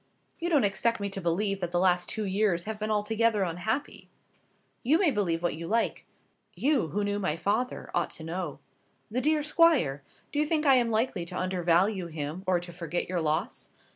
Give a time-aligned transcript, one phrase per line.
[0.39, 4.09] "You don't expect me to believe that the last two years have been altogether unhappy."
[4.81, 6.07] "You may believe what you like.
[6.55, 8.57] You who knew my father, ought to know"
[9.11, 10.01] "The dear Squire!
[10.31, 13.69] do you think I am likely to undervalue him, or to forget your loss?